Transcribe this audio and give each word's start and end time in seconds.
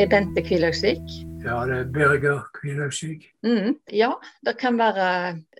Er 0.00 0.06
Bente 0.08 0.40
Kvilhaugsvik. 0.40 1.10
Ja, 1.44 1.58
det 1.68 1.74
er 1.76 1.88
Birger 1.92 2.46
Kvilhaugsvik. 2.56 3.26
Mm, 3.44 3.74
ja, 3.92 4.14
det 4.40 4.54
kan 4.56 4.78
være 4.80 5.08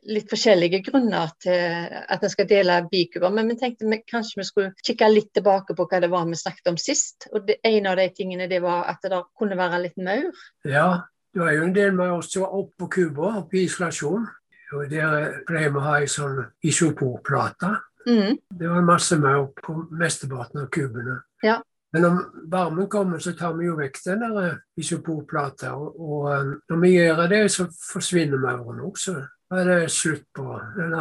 litt 0.08 0.32
forskjellige 0.32 0.80
grunner 0.86 1.34
til 1.44 1.90
at 2.00 2.24
en 2.24 2.32
skal 2.32 2.48
dele 2.48 2.78
bikuber, 2.88 3.34
men 3.36 3.50
vi 3.52 3.58
tenkte 3.60 3.84
vi, 3.84 3.98
kanskje 4.08 4.40
vi 4.40 4.46
skulle 4.48 4.72
kikke 4.80 5.10
litt 5.12 5.28
tilbake 5.36 5.76
på 5.76 5.84
hva 5.84 6.00
det 6.00 6.08
var 6.08 6.24
vi 6.24 6.40
snakket 6.40 6.72
om 6.72 6.80
sist. 6.80 7.28
Og 7.34 7.44
det, 7.50 7.58
En 7.68 7.90
av 7.92 8.00
de 8.00 8.08
tingene 8.16 8.48
det 8.48 8.62
var 8.64 8.88
at 8.88 9.04
det 9.04 9.20
kunne 9.36 9.60
være 9.60 9.82
litt 9.84 10.00
maur. 10.00 10.32
Ja, 10.64 10.88
det 11.34 11.44
var 11.44 11.52
jo 11.58 11.68
en 11.68 11.76
del 11.76 11.92
maur 12.00 12.24
som 12.24 12.46
var 12.46 12.56
oppe 12.62 12.78
på 12.80 12.88
Cuba, 12.96 13.34
oppe 13.44 13.60
i 13.60 13.66
isolasjon. 13.68 14.24
Og 14.72 14.88
Der 14.88 15.42
pleier 15.44 15.68
vi 15.68 15.76
å 15.76 15.84
ha 15.84 15.98
ei 16.00 16.08
sånn 16.08 16.46
isoporplate. 16.64 17.76
Mm, 18.08 18.38
Det 18.56 18.68
var 18.72 18.88
masse 18.88 19.20
maur 19.20 19.50
på 19.52 19.82
mesteparten 19.92 20.64
av 20.64 20.70
kubene. 20.72 21.20
Ja. 21.44 21.60
Men 21.92 22.04
når 22.06 22.18
varmen 22.52 22.88
kommer, 22.90 23.18
så 23.18 23.32
tar 23.34 23.56
vi 23.58 23.66
jo 23.66 23.74
vekk 23.78 23.98
den 24.04 24.22
der 24.22 24.60
isoporplata. 24.78 25.72
Og, 25.74 25.96
og 25.98 26.28
eh, 26.34 26.52
når 26.70 26.82
vi 26.84 26.92
gjør 26.94 27.24
det, 27.32 27.42
så 27.50 27.66
forsvinner 27.74 28.38
mauren 28.42 28.84
også. 28.86 29.16
Da 29.50 29.62
er 29.62 29.70
det 29.72 29.90
slutt 29.90 30.28
på 30.36 30.46
den 30.76 30.94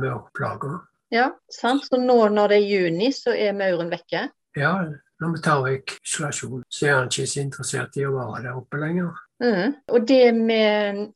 maurplaga. 0.00 0.78
ja, 1.12 1.28
sant? 1.52 1.84
Så 1.84 2.00
nå 2.00 2.16
når 2.32 2.54
det 2.54 2.60
er 2.62 2.70
juni, 2.70 3.10
så 3.12 3.34
er 3.36 3.52
mauren 3.56 3.92
vekke. 3.92 4.30
Ja, 4.56 4.72
når 5.22 5.36
vi 5.36 5.42
tar 5.44 5.60
vekk 5.66 5.98
isolasjon, 6.02 6.64
så 6.68 6.88
er 6.88 6.96
han 6.96 7.10
ikke 7.10 7.28
så 7.30 7.44
interessert 7.44 8.00
i 8.00 8.06
å 8.08 8.16
være 8.16 8.48
der 8.48 8.58
oppe 8.58 8.80
lenger. 8.82 9.12
Mm. 9.42 9.72
Og 9.90 10.04
det 10.06 10.20
vi 10.36 10.58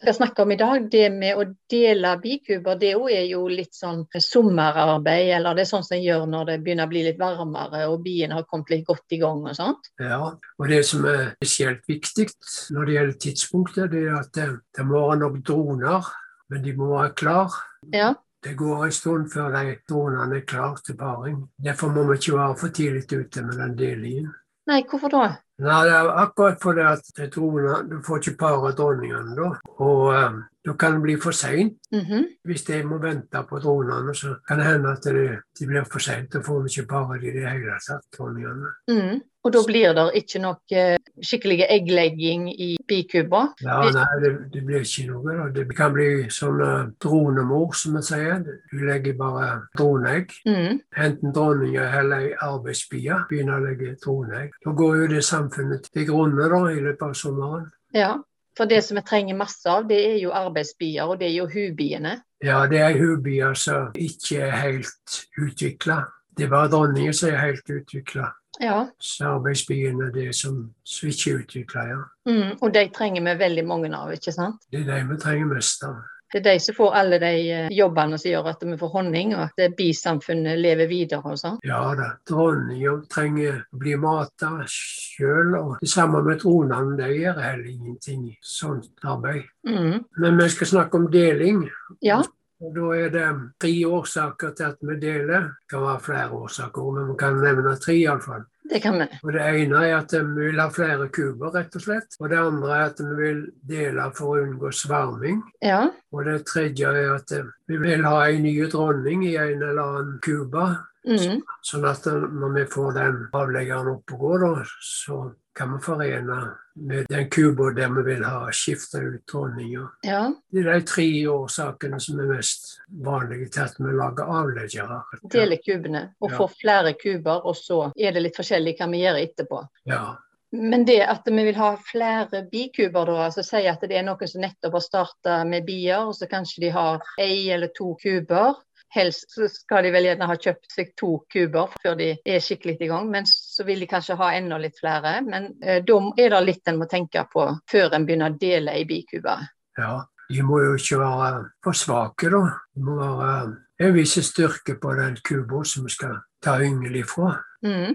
skal 0.01 0.17
snakke 0.17 0.43
om 0.43 0.51
i 0.51 0.59
dag, 0.59 0.89
det 0.91 1.05
med 1.15 1.39
å 1.39 1.45
dele 1.71 2.15
bikuber, 2.23 2.79
det 2.81 2.91
er 2.97 3.23
jo 3.31 3.45
litt 3.47 3.77
sånn 3.77 4.03
sommerarbeid, 4.11 5.31
eller 5.37 5.55
det 5.55 5.63
er 5.63 5.71
sånn 5.71 5.87
som 5.87 5.97
en 5.99 6.03
gjør 6.03 6.27
når 6.33 6.51
det 6.51 6.59
begynner 6.65 6.89
å 6.89 6.93
bli 6.93 7.05
litt 7.07 7.21
varmere 7.23 7.85
og 7.87 8.03
bien 8.03 8.35
har 8.35 8.49
kommet 8.51 8.75
litt 8.75 8.87
godt 8.89 9.15
i 9.15 9.21
gang 9.23 9.47
og 9.47 9.55
sånt. 9.59 9.91
Ja, 10.03 10.21
og 10.35 10.71
det 10.73 10.83
som 10.89 11.07
er 11.07 11.37
spesielt 11.37 11.87
viktig 11.87 12.29
når 12.75 12.89
det 12.89 12.99
gjelder 12.99 13.19
tidspunktet, 13.27 13.91
det 13.95 14.07
er 14.09 14.19
at 14.19 14.35
det, 14.35 14.51
det 14.75 14.87
må 14.89 15.07
være 15.07 15.23
nok 15.23 15.41
droner, 15.47 16.15
men 16.51 16.67
de 16.67 16.75
må 16.79 16.95
være 16.97 17.15
klare. 17.19 17.67
Ja. 17.95 18.15
Det 18.47 18.53
går 18.55 18.85
en 18.85 18.93
stund 18.95 19.31
før 19.33 19.49
de 19.51 19.73
dronene 19.91 20.37
er 20.39 20.45
klare 20.47 20.79
til 20.87 20.95
paring. 20.97 21.41
Derfor 21.59 21.91
må 21.91 22.05
vi 22.07 22.15
ikke 22.21 22.37
være 22.37 22.59
for 22.61 22.75
tidlig 22.75 23.03
ute 23.11 23.43
med 23.43 23.59
den 23.59 23.73
delingen. 23.79 24.29
Nei, 24.71 24.85
hvorfor 24.87 25.11
da? 25.11 25.25
Nei, 25.63 25.81
det 25.89 25.95
er 25.97 26.13
akkurat 26.23 26.63
fordi 26.63 26.85
at 26.87 27.33
droner, 27.35 27.83
du 27.91 27.97
får 28.07 28.23
ikke 28.23 28.39
pare 28.45 28.71
dronningene 28.79 29.35
da, 29.39 29.49
og 29.83 30.03
eh, 30.15 30.39
da 30.67 30.73
kan 30.73 30.97
det 30.97 31.03
bli 31.03 31.17
for 31.23 31.31
seint. 31.31 31.79
Mhm. 31.93 32.27
Hvis 32.45 32.65
de 32.67 32.83
må 32.83 32.99
vente 32.99 33.43
på 33.49 33.59
dronene, 33.63 34.15
så 34.15 34.35
kan 34.49 34.59
det 34.59 34.67
hende 34.67 34.93
at 34.93 35.05
det, 35.05 35.39
de 35.59 35.67
blir 35.67 35.85
for 35.85 36.03
seint. 36.03 36.33
Da 36.33 36.41
får 36.43 36.63
vi 36.63 36.69
ikke 36.75 36.89
pare 36.89 37.21
de 37.21 37.29
i 37.29 37.33
det 37.39 37.47
hele 37.47 37.79
tatt, 37.87 38.03
dronningene. 38.19 38.73
Mm. 38.91 39.21
Og 39.47 39.53
da 39.53 39.63
blir 39.67 39.93
det 39.95 40.05
ikke 40.19 40.41
nok 40.43 40.73
eh, 40.75 40.97
skikkelig 41.23 41.61
egglegging 41.71 42.49
i 42.51 42.73
bikuba? 42.89 43.45
Ja, 43.63 43.79
nei, 43.95 44.07
det, 44.25 44.33
det 44.51 44.65
blir 44.67 44.83
ikke 44.83 45.07
noe. 45.07 45.37
Da. 45.39 45.47
Det 45.55 45.77
kan 45.79 45.95
bli 45.95 46.09
sånn 46.35 46.63
eh, 46.67 46.91
dronemor, 47.05 47.71
som 47.79 47.95
vi 47.95 48.03
sier. 48.09 48.43
Du 48.73 48.83
legger 48.83 49.15
bare 49.21 49.49
droneegg. 49.79 50.35
Mm. 50.51 50.81
Enten 50.99 51.37
dronninga 51.37 51.87
eller 52.01 52.27
ei 52.27 52.33
arbeidsbie 52.43 53.23
begynner 53.31 53.61
å 53.61 53.69
legge 53.69 53.95
droneegg. 54.03 54.57
Da 54.67 54.75
går 54.83 55.03
jo 55.05 55.11
det 55.15 55.23
samfunnet 55.29 55.93
til 55.93 56.11
grunne 56.11 56.51
da, 56.51 56.65
i 56.73 56.83
løpet 56.83 57.07
av 57.07 57.15
sommeren. 57.15 57.71
Ja. 57.95 58.17
For 58.57 58.69
det 58.69 58.83
som 58.85 58.97
vi 58.97 59.05
trenger 59.05 59.37
masse 59.37 59.69
av, 59.69 59.85
det 59.89 59.99
er 60.15 60.17
jo 60.23 60.33
arbeidsbier, 60.33 61.05
og 61.05 61.21
det 61.21 61.29
er 61.29 61.37
jo 61.37 61.47
hubiene. 61.53 62.17
Ja, 62.45 62.63
det 62.71 62.81
er 62.81 62.97
hubier 62.97 63.55
som 63.59 63.93
ikke 63.95 64.41
er 64.49 64.57
helt 64.63 65.21
utvikla. 65.41 66.03
Det 66.37 66.47
er 66.47 66.53
bare 66.53 66.73
dronninger 66.73 67.13
som 67.17 67.33
er 67.33 67.41
helt 67.41 67.71
utvikla. 67.71 68.31
Ja. 68.61 68.87
Så 68.99 69.29
arbeidsbiene 69.37 70.09
er 70.09 70.13
det 70.15 70.31
som, 70.37 70.71
som 70.85 71.09
ikke 71.09 71.31
er 71.31 71.41
utvikla, 71.45 71.87
ja. 71.91 72.03
Mm. 72.29 72.57
Og 72.61 72.73
de 72.75 72.87
trenger 72.97 73.25
vi 73.25 73.39
veldig 73.45 73.65
mange 73.69 73.93
av, 73.97 74.13
ikke 74.17 74.33
sant? 74.33 74.65
Det 74.73 74.85
er 74.85 74.89
de 74.89 75.01
vi 75.11 75.19
trenger 75.21 75.53
mest 75.53 75.85
av. 75.85 76.01
Det 76.37 76.43
er 76.43 76.53
de 76.53 76.61
som 76.61 76.75
får 76.77 76.95
alle 77.01 77.17
de 77.17 77.33
eh, 77.49 77.69
jobbene 77.73 78.19
som 78.21 78.29
gjør 78.29 78.49
at 78.51 78.65
vi 78.69 78.75
får 78.77 78.91
honning, 78.93 79.31
og 79.33 79.47
at 79.47 79.63
eh, 79.65 79.71
bisamfunnet 79.73 80.59
lever 80.61 80.91
videre 80.91 81.33
og 81.33 81.39
sånn. 81.41 81.57
Ja 81.65 81.79
da, 81.97 82.11
dronninga 82.29 82.93
trenger 83.09 83.63
å 83.65 83.81
bli 83.81 83.95
mata 84.01 84.51
sjøl, 84.69 85.55
og 85.57 85.71
det 85.81 85.89
samme 85.89 86.21
med 86.27 86.43
tronene. 86.43 86.99
De 87.01 87.09
gjør 87.09 87.41
heller 87.41 87.71
ingenting 87.73 88.27
sånt 88.45 88.93
arbeid. 89.01 89.47
Mm. 89.65 90.05
Men 90.21 90.43
vi 90.43 90.51
skal 90.53 90.75
snakke 90.75 91.01
om 91.01 91.09
deling. 91.15 91.65
Ja. 92.05 92.21
Og 92.61 92.77
Da 92.77 92.91
er 92.97 93.11
det 93.17 93.25
tre 93.61 93.73
årsaker 93.89 94.53
til 94.57 94.69
at 94.69 94.85
vi 94.85 94.99
deler. 95.01 95.49
Det 95.57 95.73
kan 95.73 95.89
være 95.89 96.05
flere 96.05 96.43
årsaker, 96.45 96.93
men 96.99 97.11
vi 97.15 97.17
kan 97.25 97.41
nevne 97.41 97.79
tre 97.81 97.97
iallfall. 97.97 98.45
Det 98.71 98.81
kan 98.83 98.99
vi. 98.99 99.07
Og 99.23 99.33
Det 99.33 99.45
ene 99.47 99.83
er 99.87 99.95
at 99.99 100.13
vi 100.17 100.49
vil 100.49 100.61
ha 100.61 100.67
flere 100.75 101.09
kuber, 101.15 101.53
rett 101.55 101.77
og 101.79 101.85
slett. 101.85 102.19
Og 102.21 102.31
det 102.33 102.41
andre 102.41 102.75
er 102.75 102.85
at 102.91 103.01
vi 103.03 103.15
vil 103.21 103.41
dele 103.69 104.09
for 104.17 104.35
å 104.35 104.43
unngå 104.43 104.73
sverming. 104.75 105.41
Ja. 105.65 105.87
Og 106.13 106.27
det 106.27 106.41
tredje 106.51 106.91
er 106.91 107.15
at 107.15 107.33
vi 107.69 107.81
vil 107.83 108.05
ha 108.07 108.27
en 108.27 108.45
ny 108.47 108.57
dronning 108.73 109.25
i 109.29 109.37
en 109.41 109.63
eller 109.63 109.83
annen 109.85 110.21
kube. 110.25 110.69
Mm. 111.07 111.43
Sånn 111.63 111.87
at 111.87 112.07
når 112.11 112.55
vi 112.57 112.65
får 112.71 112.95
den 112.97 113.19
avleggeren 113.37 113.93
opp 113.95 114.17
og 114.17 114.25
går, 114.25 114.47
så 114.83 115.21
kan 115.57 115.73
vi 115.73 115.79
forene 115.85 116.39
med 116.77 117.07
den 117.09 117.31
kuba 117.33 117.71
der 117.73 117.89
vi 117.97 118.03
vil 118.11 118.25
ha 118.25 118.51
skifta 118.53 119.01
ut 119.01 119.23
dronninger. 119.33 119.87
ja. 120.05 120.33
Det 120.53 120.67
er 120.67 120.73
de 120.79 120.87
tre 120.87 121.07
årsakene 121.33 122.01
som 122.01 122.21
er 122.21 122.29
mest 122.35 122.79
vanlige 123.05 123.49
til 123.49 123.65
at 123.65 123.79
vi 123.79 123.95
lager 123.97 124.29
avleggere. 124.29 125.01
Dele 125.33 125.57
kubene 125.65 126.03
og 126.21 126.31
Ja. 126.31 126.37
få 126.37 126.51
flere 126.61 126.93
kuber, 126.93 127.47
og 127.47 127.57
så 127.57 127.93
er 127.99 128.13
det 128.13 128.23
litt 128.23 128.37
forskjellig 128.37 128.77
hva 128.79 128.91
vi 128.91 129.03
gjør 129.05 129.23
etterpå. 129.25 129.67
Ja. 129.87 130.17
Men 130.53 130.85
det 130.85 131.01
at 131.03 131.23
vi 131.27 131.45
vil 131.45 131.55
ha 131.59 131.77
flere 131.77 132.45
bikuber, 132.53 133.07
da, 133.07 133.17
altså 133.27 133.43
si 133.45 133.67
at 133.67 133.81
det 133.81 133.97
er 133.99 134.05
noen 134.07 134.29
som 134.29 134.41
nettopp 134.41 134.73
har 134.73 134.81
starta 134.85 135.45
med 135.45 135.67
bier, 135.67 136.07
og 136.07 136.15
så 136.15 136.29
kanskje 136.31 136.61
de 136.61 136.71
har 136.71 137.03
ei 137.19 137.49
eller 137.51 137.69
to 137.75 137.97
kuber. 138.03 138.55
Helst 138.97 139.37
så 139.37 139.47
skal 139.53 139.85
de 139.85 139.93
vel 139.95 140.09
gjerne 140.09 140.27
ha 140.31 140.37
kjøpt 140.41 140.73
seg 140.73 140.91
to 140.97 141.11
kuber 141.33 141.75
før 141.83 141.95
de 142.01 142.09
er 142.25 142.41
skikkelig 142.43 142.79
i 142.81 142.89
gang, 142.91 143.11
men 143.13 143.29
så 143.29 143.65
vil 143.69 143.81
de 143.85 143.89
kanskje 143.91 144.17
ha 144.17 144.33
enda 144.39 144.59
litt 144.63 144.79
flere. 144.81 145.19
Men 145.27 145.51
eh, 145.63 145.83
da 145.85 146.01
er 146.17 146.33
det 146.35 146.43
litt 146.49 146.69
en 146.73 146.81
må 146.81 146.89
tenke 146.91 147.27
på 147.33 147.47
før 147.71 147.95
en 147.97 148.07
begynner 148.09 148.33
å 148.33 148.39
dele 148.41 148.79
i 148.81 148.87
bikuber. 148.89 149.47
ja. 149.79 149.95
De 150.27 150.43
må 150.43 150.57
jo 150.59 150.73
ikke 150.75 150.97
være 150.99 151.45
for 151.63 151.77
svake, 151.79 152.27
da. 152.33 152.41
Det 152.75 152.83
må 152.83 152.97
være 152.99 153.53
en 153.87 153.93
viss 153.95 154.17
styrke 154.27 154.75
på 154.83 154.95
den 154.99 155.15
kuba 155.23 155.61
som 155.63 155.85
vi 155.87 155.93
skal 155.95 156.17
ta 156.43 156.57
yngel 156.67 156.97
ifra. 156.99 157.29
Mm, 157.63 157.95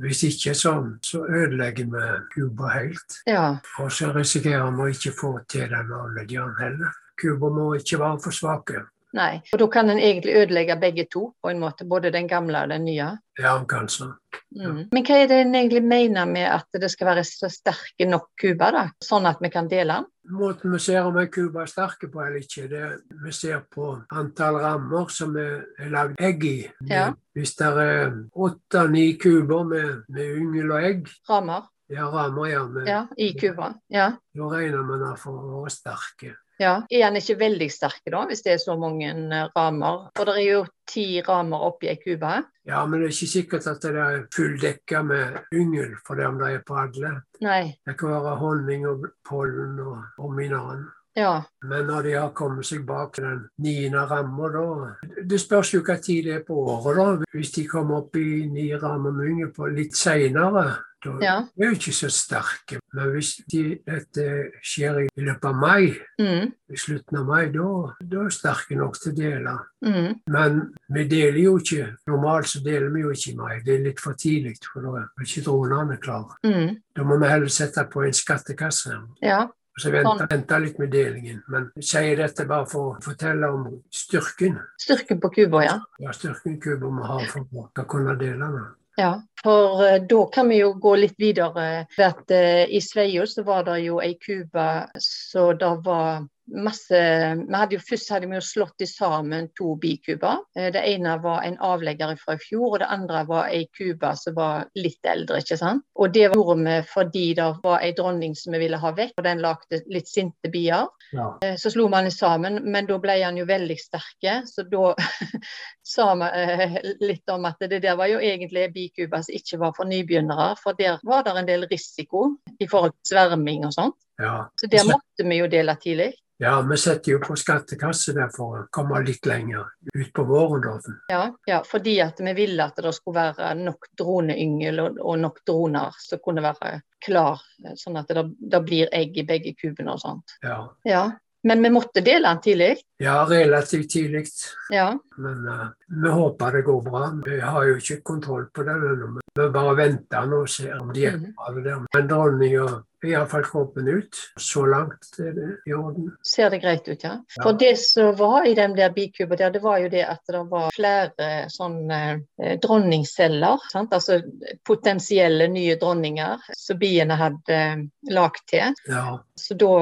Hvis 0.00 0.22
ikke, 0.30 0.54
så, 0.56 0.72
så 1.04 1.26
ødelegger 1.28 1.90
vi 1.92 2.06
kuba 2.32 2.70
helt. 2.72 3.18
ja. 3.26 3.58
Og 3.84 3.92
så 3.92 4.08
risikerer 4.16 4.70
vi 4.70 4.80
å 4.86 4.88
ikke 4.94 5.12
få 5.12 5.34
til 5.44 5.68
den 5.68 5.92
avleggeren 5.92 6.56
heller. 6.56 6.96
Kuber 7.20 7.52
må 7.52 7.74
ikke 7.76 8.00
være 8.00 8.22
for 8.24 8.30
svake. 8.32 8.86
Nei. 9.16 9.38
Og 9.52 9.60
da 9.62 9.66
kan 9.72 9.88
en 9.88 10.00
egentlig 10.02 10.34
ødelegge 10.36 10.76
begge 10.80 11.06
to, 11.12 11.30
på 11.40 11.50
en 11.50 11.60
måte. 11.62 11.86
Både 11.88 12.12
den 12.12 12.28
gamle 12.28 12.60
og 12.62 12.68
den 12.68 12.84
nye. 12.84 13.08
Ja, 13.38 13.54
kanskje. 13.68 14.10
Mm. 14.56 14.88
Men 14.92 15.04
hva 15.06 15.16
er 15.22 15.28
det 15.30 15.38
en 15.44 15.54
egentlig 15.54 15.82
mener 15.84 16.26
med 16.28 16.44
at 16.50 16.80
det 16.80 16.90
skal 16.92 17.10
være 17.12 17.24
så 17.24 17.48
sterke 17.52 18.08
nok 18.08 18.28
kuber, 18.40 18.74
da? 18.74 18.84
Sånn 19.04 19.28
at 19.30 19.40
vi 19.40 19.50
kan 19.52 19.68
dele 19.70 20.00
den? 20.00 20.08
Måten 20.38 20.74
vi 20.74 20.80
ser 20.82 21.06
om 21.08 21.16
en 21.16 21.30
kuba 21.32 21.62
er 21.64 21.70
sterke 21.72 22.10
på 22.12 22.20
eller 22.20 22.42
ikke, 22.42 22.66
det 22.68 22.80
er 22.84 22.96
vi 23.24 23.32
ser 23.32 23.62
på 23.72 23.94
antall 24.12 24.58
rammer 24.60 25.08
som 25.12 25.36
er, 25.40 25.62
er 25.80 25.92
lagd 25.94 26.20
egg 26.20 26.44
i. 26.44 26.58
Ja. 26.90 27.06
Hvis 27.36 27.54
det 27.56 27.70
er 27.80 28.12
åtte-ni 28.34 29.06
kuber 29.22 29.64
med, 29.70 30.02
med 30.12 30.36
yngel 30.42 30.74
og 30.74 30.84
egg, 30.90 31.08
Rammer? 31.30 31.70
ja, 31.88 32.10
rammer 32.12 32.50
ja, 32.50 32.66
med, 32.66 32.88
Ja, 32.88 33.06
i 33.16 33.32
kuber. 33.32 33.78
Ja. 33.88 34.10
da 34.34 34.50
regner 34.52 34.84
vi 34.84 35.00
den 35.04 35.16
for 35.16 35.38
å 35.38 35.62
være 35.62 35.72
sterke. 35.72 36.34
Ja. 36.58 36.74
Er 36.90 37.06
den 37.06 37.20
ikke 37.20 37.38
veldig 37.40 37.68
sterke 37.72 38.12
da, 38.14 38.24
hvis 38.28 38.42
det 38.44 38.54
er 38.54 38.60
så 38.62 38.76
mange 38.80 39.08
eh, 39.10 39.48
ramer? 39.56 40.08
For 40.16 40.28
det 40.28 40.36
er 40.40 40.46
jo 40.46 40.60
ti 40.88 41.06
ramer 41.24 41.64
oppi 41.68 41.90
ei 41.92 41.98
kube. 42.00 42.34
Ja, 42.68 42.84
men 42.84 43.00
det 43.00 43.08
er 43.08 43.14
ikke 43.14 43.30
sikkert 43.32 43.70
at 43.70 43.82
det 43.84 43.94
er 43.96 44.20
fulldekka 44.34 45.02
med 45.06 45.38
yngel 45.56 45.96
for 46.06 46.20
det 46.20 46.28
om 46.28 46.38
det 46.40 46.52
er 46.52 46.62
på 46.66 46.76
alle. 46.82 47.14
Nei. 47.44 47.62
Det 47.86 47.96
kan 48.00 48.12
være 48.12 48.36
honning 48.42 48.86
og 48.90 49.06
pollen 49.28 49.78
og, 49.80 50.02
og 50.18 50.34
mineral. 50.36 50.84
Ja. 51.18 51.34
Men 51.66 51.86
når 51.90 52.02
de 52.06 52.12
har 52.14 52.30
kommet 52.38 52.64
seg 52.68 52.84
bak 52.86 53.16
den 53.18 53.48
niende 53.58 54.04
ramma, 54.08 54.48
da 54.54 55.22
Det 55.28 55.40
spørs 55.42 55.74
jo 55.74 55.80
hva 55.82 55.98
tid 56.00 56.24
det 56.28 56.34
er 56.38 56.44
på 56.46 56.54
året, 56.54 56.96
da. 56.96 57.24
Hvis 57.34 57.52
de 57.58 57.66
kommer 57.68 58.04
opp 58.04 58.14
i 58.16 58.46
ni 58.46 58.70
rammer 58.78 59.10
med 59.12 59.26
yngel 59.32 59.50
på 59.52 59.66
litt 59.74 59.96
seinere, 59.98 60.78
da 61.04 61.10
Ja. 61.22 61.34
er 61.40 61.70
de 61.70 61.76
ikke 61.76 61.92
så 61.94 62.08
sterke. 62.10 62.78
Men 62.94 63.12
hvis 63.12 63.36
de, 63.50 63.78
dette 63.86 64.24
skjer 64.62 65.04
i 65.06 65.20
løpet 65.22 65.44
av 65.44 65.54
mai, 65.54 65.94
Mm. 66.18 66.52
i 66.70 66.76
slutten 66.76 67.18
av 67.18 67.26
mai, 67.26 67.46
da, 67.52 67.94
da 68.02 68.20
er 68.20 68.24
de 68.24 68.30
sterke 68.34 68.76
nok 68.76 68.94
til 68.98 69.12
å 69.12 69.16
dele. 69.16 69.58
Mm. 69.84 70.20
Men 70.28 70.74
vi 70.90 71.04
deler 71.08 71.38
jo 71.42 71.58
ikke. 71.58 71.96
Normalt 72.08 72.46
så 72.46 72.62
deler 72.64 72.90
vi 72.90 73.00
jo 73.02 73.10
ikke 73.10 73.32
i 73.32 73.36
mai. 73.36 73.60
Det 73.64 73.74
er 73.80 73.84
litt 73.84 74.00
for 74.00 74.14
tidlig, 74.14 74.56
for 74.72 74.80
da 74.82 74.88
er 74.98 75.08
ikke 75.22 75.44
dronene 75.44 75.98
klare. 76.00 76.34
Mm. 76.44 76.76
Da 76.96 77.02
må 77.04 77.18
vi 77.20 77.26
heller 77.28 77.46
sette 77.48 77.84
på 77.90 78.04
en 78.06 78.12
skattekasse. 78.12 78.98
Ja. 79.22 79.46
Så 79.78 79.92
vente, 79.94 80.26
vente 80.30 80.58
litt 80.58 80.78
med 80.78 80.90
delingen. 80.90 81.42
Men 81.52 81.68
jeg 81.78 81.86
sier 81.90 82.18
dette 82.22 82.46
bare 82.48 82.66
for 82.70 82.96
å 82.96 82.96
fortelle 83.04 83.50
om 83.54 83.68
styrken. 83.94 84.58
Styrken 84.82 85.20
på 85.22 85.30
Cuba, 85.36 85.62
ja. 85.66 85.76
Ja, 86.02 86.14
styrken 86.16 86.58
Cuba 86.62 86.90
må 86.90 87.06
ha 87.06 87.20
for 87.30 87.46
å 87.68 87.86
kunne 87.90 88.16
dele 88.18 88.50
den. 88.56 88.66
Ja, 88.98 89.12
for 89.44 89.84
uh, 89.84 90.00
da 90.10 90.24
kan 90.34 90.48
vi 90.50 90.58
jo 90.58 90.72
gå 90.82 90.96
litt 90.98 91.14
videre. 91.22 91.86
For 91.94 92.08
at 92.10 92.34
uh, 92.34 92.64
I 92.66 92.80
Sveio 92.82 93.28
så 93.30 93.44
var 93.46 93.68
det 93.68 93.78
jo 93.84 94.00
ei 94.02 94.16
kube 94.18 94.66
så 95.04 95.52
det 95.54 95.70
var 95.86 96.26
masse 96.48 96.98
hadde 96.98 97.76
jo, 97.76 97.82
Først 97.88 98.10
hadde 98.12 98.28
vi 98.28 98.36
jo 98.36 98.44
slått 98.44 98.84
sammen 98.88 99.48
to 99.58 99.74
bikuber. 99.80 100.42
Eh, 100.56 100.70
det 100.74 100.82
ene 100.92 101.16
var 101.22 101.42
en 101.46 101.58
avlegger 101.64 102.14
fra 102.20 102.36
i 102.36 102.42
fjor, 102.42 102.74
og 102.74 102.78
det 102.82 102.90
andre 102.92 103.24
var 103.28 103.50
ei 103.52 103.66
kube 103.74 104.10
som 104.16 104.36
var 104.36 104.68
litt 104.78 105.04
eldre. 105.06 105.40
ikke 105.42 105.58
sant? 105.60 105.84
Og 105.98 106.12
Det 106.12 106.28
gjorde 106.28 106.58
vi 106.64 106.76
fordi 106.88 107.26
det 107.34 107.48
var 107.62 107.82
ei 107.84 107.92
dronning 107.92 108.34
som 108.36 108.52
vi 108.52 108.62
ville 108.64 108.80
ha 108.80 108.92
vekk, 108.92 109.14
og 109.18 109.24
den 109.24 109.42
lagde 109.44 109.82
litt 109.92 110.08
sinte 110.08 110.50
bier. 110.52 110.88
Ja. 111.12 111.38
Eh, 111.44 111.56
så 111.56 111.70
slo 111.72 111.88
man 111.88 112.08
den 112.08 112.12
sammen, 112.14 112.60
men 112.64 112.86
da 112.86 112.98
ble 112.98 113.18
han 113.22 113.36
jo 113.36 113.46
veldig 113.48 113.78
sterke. 113.78 114.42
Så 114.46 114.64
da 114.68 114.94
sa 115.94 116.10
vi 116.14 116.32
eh, 116.42 116.78
litt 117.00 117.28
om 117.30 117.46
at 117.48 117.60
det 117.60 117.82
der 117.82 117.96
var 117.96 118.10
jo 118.10 118.20
egentlig 118.20 118.68
bikuber 118.74 119.22
som 119.22 119.34
ikke 119.34 119.60
var 119.62 119.76
for 119.76 119.88
nybegynnere, 119.88 120.54
for 120.62 120.76
der 120.78 121.00
var 121.04 121.24
det 121.24 121.36
en 121.36 121.48
del 121.48 121.68
risiko 121.70 122.34
i 122.58 122.68
forhold 122.68 122.94
til 122.96 123.14
sverming 123.14 123.66
og 123.68 123.74
sånt. 123.76 123.98
Ja. 124.18 124.50
Så 124.60 124.66
der 124.66 124.86
måtte 124.86 125.24
vi 125.24 125.38
jo 125.38 125.46
dele 125.50 125.76
tidlig. 125.80 126.12
Ja, 126.40 126.60
vi 126.62 126.76
setter 126.76 127.12
jo 127.12 127.18
på 127.18 127.34
skattekasse 127.36 128.12
der 128.14 128.28
for 128.30 128.60
å 128.60 128.66
komme 128.70 129.00
litt 129.02 129.26
lenger 129.26 129.72
ut 129.90 130.12
på 130.14 130.22
våren. 130.26 131.00
Ja, 131.10 131.24
ja, 131.50 131.64
fordi 131.66 131.96
at 132.04 132.20
vi 132.22 132.34
ville 132.36 132.62
at 132.62 132.78
det 132.78 132.92
skulle 132.94 133.24
være 133.32 133.56
nok 133.58 133.88
droneyngel 133.98 134.78
og, 134.84 135.00
og, 135.02 135.16
nok 135.18 135.40
droner 135.46 135.98
som 135.98 136.22
kunne 136.22 136.44
være 136.46 136.76
klar, 137.02 137.42
sånn 137.74 137.98
at 137.98 138.14
det, 138.14 138.28
det 138.38 138.62
blir 138.66 138.94
egg 138.94 139.18
i 139.18 139.26
begge 139.26 139.56
kubene 139.58 139.96
og 139.96 140.04
sånt. 140.04 140.38
Ja. 140.46 140.60
ja. 140.86 141.02
Men 141.42 141.62
vi 141.62 141.74
måtte 141.74 142.06
dele 142.06 142.30
den 142.30 142.40
tidlig? 142.46 142.70
Ja, 143.02 143.24
relativt 143.26 143.90
tidlig. 143.90 144.28
Ja. 144.70 144.92
Men 145.18 145.46
uh, 145.48 145.68
vi 146.02 146.10
håper 146.14 146.58
det 146.58 146.62
går 146.68 146.82
bra. 146.86 147.04
Vi 147.26 147.40
har 147.40 147.64
jo 147.68 147.78
ikke 147.80 148.00
kontroll 148.12 148.46
på 148.54 148.66
det 148.66 148.76
ennå. 148.76 149.14
Vi 149.38 149.48
bare 149.54 149.74
venter 149.78 150.28
nå 150.30 150.44
og 150.44 150.52
ser 150.52 150.76
om 150.78 150.92
de 150.94 151.08
er 151.08 151.18
mhm. 151.18 151.32
bra. 151.36 151.54
Mm. 151.54 151.88
Men 151.94 152.10
dronninga 152.10 152.68
er 153.04 153.12
iallfall 153.12 153.44
kroppen 153.46 153.88
ut. 153.88 154.18
Så 154.40 154.64
langt 154.66 155.18
er 155.22 155.32
det 155.36 155.48
i 155.66 155.74
orden. 155.74 156.10
Ser 156.26 156.50
det 156.50 156.60
greit 156.62 156.88
ut, 156.88 157.04
ja. 157.04 157.14
ja. 157.36 157.42
For 157.42 157.58
det 157.58 157.74
som 157.82 158.14
var 158.18 158.46
i 158.46 158.54
den 158.58 158.74
der 158.76 158.92
bikuben 158.94 159.38
der, 159.38 159.52
det 159.54 159.62
var 159.62 159.78
jo 159.82 159.90
det 159.92 160.04
at 160.06 160.22
det 160.26 160.42
var 160.50 160.72
flere 160.74 161.28
sånne 161.52 162.00
eh, 162.42 162.56
dronningceller. 162.62 163.68
Sant? 163.72 163.94
Altså 163.94 164.20
potensielle 164.66 165.48
nye 165.52 165.78
dronninger 165.80 166.50
som 166.58 166.80
biene 166.80 167.18
hadde 167.18 167.62
eh, 167.62 167.86
lagd 168.14 168.42
til. 168.50 168.74
Ja. 168.90 169.18
Så 169.38 169.54
da 169.58 169.74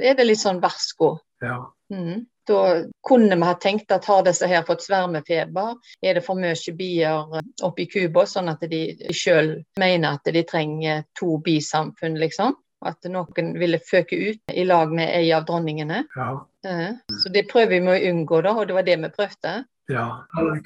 er 0.00 0.16
det 0.16 0.28
litt 0.28 0.40
sånn 0.40 0.62
varsko. 0.64 1.16
Ja. 1.40 1.72
Mm. 1.92 2.26
Da 2.46 2.84
kunne 3.08 3.36
vi 3.36 3.42
ha 3.42 3.54
tenkt 3.54 3.90
at 3.90 4.04
har 4.06 4.22
disse 4.22 4.46
her 4.46 4.62
fått 4.66 4.84
svermefeber, 4.84 5.74
er 6.02 6.14
det 6.14 6.22
for 6.22 6.38
mye 6.38 6.74
bier 6.78 7.40
oppe 7.66 7.82
i 7.82 7.88
kuba, 7.90 8.22
sånn 8.26 8.52
at 8.52 8.62
de 8.70 8.82
sjøl 9.10 9.56
mener 9.80 10.14
at 10.14 10.30
de 10.30 10.44
trenger 10.46 11.02
to 11.18 11.40
bisamfunn, 11.42 12.18
liksom. 12.22 12.54
At 12.86 13.08
noen 13.10 13.54
ville 13.58 13.80
føke 13.82 14.14
ut 14.14 14.52
i 14.52 14.66
lag 14.68 14.92
med 14.94 15.10
ei 15.10 15.32
av 15.34 15.46
dronningene. 15.48 16.04
Ja. 16.14 16.28
Eh, 16.66 16.92
så 17.18 17.32
det 17.34 17.48
prøver 17.50 17.80
vi 17.80 17.94
å 17.96 18.12
unngå, 18.12 18.42
da, 18.46 18.52
og 18.54 18.68
det 18.68 18.76
var 18.76 18.86
det 18.86 18.98
vi 19.02 19.10
prøvde. 19.16 19.56
Ja, 19.90 20.06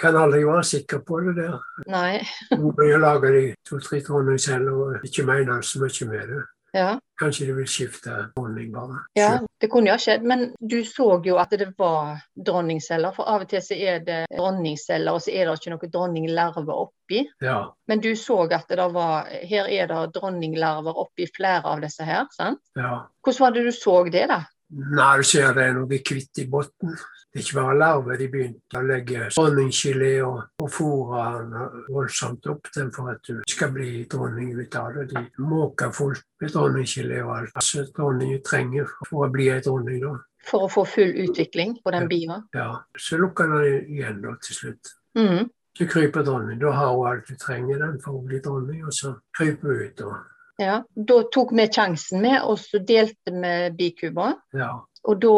kan 0.00 0.16
aldri 0.16 0.44
være 0.48 0.64
sikker 0.64 1.02
på 1.04 1.20
det 1.20 1.34
der. 1.36 1.58
Nei. 1.92 2.20
Vi 2.50 2.92
lager 2.96 3.36
de 3.36 3.42
to-tre 3.68 4.00
dronninger 4.04 4.40
selv 4.40 4.70
og 4.72 5.04
ikke 5.04 5.26
mener 5.28 5.60
så 5.64 5.82
mye 5.82 6.08
med 6.08 6.32
det. 6.32 6.44
Ja. 6.76 6.98
Kanskje 7.20 7.46
de 7.48 7.54
vil 7.58 7.66
skifte 7.68 8.14
dronning, 8.34 8.70
bare. 8.72 9.02
Ja, 9.18 9.30
det 9.60 9.68
kunne 9.72 9.90
jo 9.90 9.96
ha 9.96 10.00
skjedd. 10.00 10.22
Men 10.26 10.46
du 10.60 10.78
så 10.88 11.08
jo 11.24 11.36
at 11.42 11.52
det 11.52 11.68
var 11.78 12.22
dronningceller. 12.36 13.12
For 13.16 13.28
av 13.28 13.44
og 13.44 13.50
til 13.50 13.64
så 13.64 13.76
er 13.76 14.00
det 14.06 14.20
dronningceller, 14.32 15.12
og 15.12 15.24
så 15.24 15.34
er 15.34 15.50
det 15.50 15.58
ikke 15.58 15.74
noe 15.74 15.90
dronninglarver 15.96 16.82
oppi. 16.86 17.24
Ja. 17.44 17.58
Men 17.90 18.04
du 18.04 18.12
så 18.16 18.42
at 18.54 18.70
det 18.70 18.88
var 18.94 19.28
Her 19.50 19.68
er 19.68 19.90
det 19.90 20.00
dronninglarver 20.16 20.96
oppi 21.04 21.28
flere 21.36 21.64
av 21.68 21.82
disse 21.84 22.06
her. 22.06 22.30
sant? 22.36 22.62
Ja. 22.78 23.04
Hvordan 23.20 23.46
var 23.46 23.56
det 23.56 23.66
du 23.68 23.72
så 23.74 23.96
det, 24.08 24.26
da? 24.30 24.44
Nei, 24.70 25.16
du 25.18 25.26
ser 25.26 25.52
det 25.56 25.66
er 25.66 25.74
noe 25.74 25.90
hvitt 25.90 26.38
i 26.38 26.46
bunnen. 26.46 26.94
Det 27.32 27.44
ikke 27.44 27.60
bare 27.60 27.76
larver. 27.78 28.16
De 28.18 28.26
begynte 28.28 28.80
å 28.80 28.86
legge 28.86 29.28
dronninggelé 29.36 30.08
og, 30.26 30.40
og 30.64 30.70
fôre 30.74 31.26
den 31.38 31.84
voldsomt 31.94 32.48
opp 32.50 32.70
den 32.74 32.90
for 32.94 33.12
at 33.12 33.22
du 33.28 33.38
skal 33.48 33.70
bli 33.74 34.04
dronning 34.10 34.50
ut 34.58 34.74
av 34.80 34.96
det. 34.96 35.04
De 35.12 35.22
måker 35.38 35.92
fullt 35.94 36.24
med 36.42 36.50
dronninggelé 36.56 37.20
og 37.22 37.36
alt 37.36 37.54
altså, 37.62 37.84
dronningen 37.96 38.42
trenger 38.46 38.90
for 39.06 39.28
å 39.28 39.30
bli 39.30 39.46
ei 39.54 39.60
dronning. 39.62 40.02
da. 40.02 40.16
For 40.50 40.66
å 40.66 40.72
få 40.72 40.84
full 40.88 41.14
utvikling 41.22 41.76
på 41.84 41.94
den 41.94 42.08
bia? 42.10 42.40
Ja. 42.56 42.82
Så 42.98 43.20
lukker 43.20 43.46
den 43.52 43.94
igjen 43.94 44.22
da 44.24 44.34
til 44.42 44.56
slutt. 44.56 44.94
Mm. 45.18 45.50
Så 45.78 45.86
kryper 45.86 46.26
dronning. 46.26 46.58
Da 46.58 46.74
har 46.74 46.90
hun 46.96 47.06
alt 47.12 47.30
du 47.30 47.36
trenger 47.38 47.78
den 47.78 48.00
for 48.02 48.18
å 48.18 48.24
bli 48.26 48.40
dronning, 48.42 48.82
og 48.84 48.94
så 48.96 49.14
kryper 49.36 49.70
hun 49.70 49.86
ut. 49.86 49.96
da. 50.02 50.18
Ja, 50.60 50.82
Da 50.94 51.22
tok 51.32 51.54
vi 51.56 51.64
sjansen 51.72 52.20
med, 52.20 52.42
og 52.42 52.58
så 52.60 52.82
delte 52.84 53.32
vi 53.32 53.52
bikuba. 53.78 54.34
Ja. 54.52 54.72
Og 55.08 55.20
da 55.22 55.36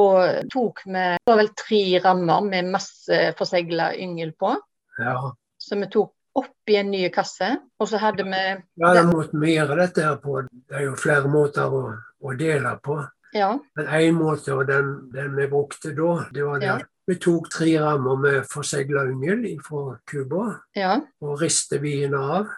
tok 0.50 0.82
vi 0.87 0.93
det 0.99 1.31
var 1.31 1.38
vel 1.38 1.53
tre 1.59 1.82
rammer 2.03 2.49
med 2.49 2.73
masse 2.75 3.20
forsegla 3.38 3.93
yngel 3.94 4.32
på. 4.38 4.56
Ja. 4.99 5.17
Så 5.59 5.79
vi 5.79 5.87
tok 5.93 6.12
oppi 6.35 6.76
en 6.81 6.91
ny 6.91 7.03
kasse, 7.12 7.49
og 7.79 7.88
så 7.88 8.00
hadde 8.00 8.25
vi 8.25 8.43
Ja, 8.81 8.93
da 8.97 9.03
måten 9.06 9.43
vi 9.43 9.55
gjør 9.55 9.75
dette 9.79 10.06
her 10.06 10.17
på. 10.23 10.41
Det 10.50 10.79
er 10.81 10.87
jo 10.88 10.94
flere 10.99 11.31
måter 11.31 11.73
å, 11.73 11.82
å 12.25 12.37
dele 12.38 12.76
på. 12.82 12.99
Ja. 13.37 13.53
Men 13.76 13.93
én 13.97 14.17
måte, 14.17 14.55
og 14.56 14.67
den, 14.69 14.94
den, 15.12 15.37
vi 15.37 15.49
brukte 15.49 15.94
da, 15.97 16.15
det 16.32 16.44
var 16.44 16.61
det 16.61 16.69
ja. 16.69 16.79
vi 17.08 17.17
tok 17.20 17.49
tre 17.53 17.73
rammer 17.81 18.19
med 18.20 18.49
forsegla 18.49 19.06
yngel 19.12 19.47
fra 19.65 19.97
Cuba 20.08 20.49
ja. 20.76 20.99
og 21.25 21.41
riste 21.41 21.81
biene 21.81 22.20
av. 22.20 22.50